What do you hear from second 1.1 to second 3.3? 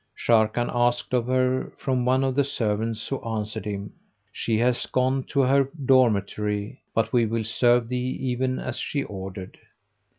of her from one of the servants who